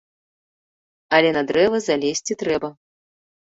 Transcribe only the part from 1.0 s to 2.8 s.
Але на дрэва залезці трэба.